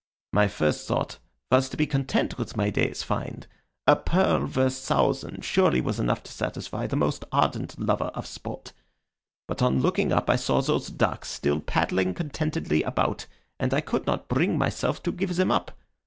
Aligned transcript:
My 0.33 0.47
first 0.47 0.87
thought 0.87 1.19
was 1.51 1.69
to 1.69 1.77
be 1.77 1.85
content 1.85 2.39
with 2.39 2.57
my 2.57 2.71
day's 2.71 3.03
find. 3.03 3.45
A 3.85 3.95
pearl 3.95 4.47
worth 4.47 4.75
thousands 4.79 5.45
surely 5.45 5.79
was 5.79 5.99
enough 5.99 6.23
to 6.23 6.31
satisfy 6.31 6.87
the 6.87 6.95
most 6.95 7.23
ardent 7.31 7.79
lover 7.79 8.09
of 8.15 8.25
sport; 8.25 8.73
but 9.47 9.61
on 9.61 9.79
looking 9.79 10.11
up 10.11 10.27
I 10.27 10.37
saw 10.37 10.59
those 10.59 10.87
ducks 10.87 11.29
still 11.29 11.59
paddling 11.59 12.15
contentedly 12.15 12.81
about, 12.81 13.27
and 13.59 13.75
I 13.75 13.81
could 13.81 14.07
not 14.07 14.27
bring 14.27 14.57
myself 14.57 15.03
to 15.03 15.11
give 15.11 15.35
them 15.35 15.51
up. 15.51 15.69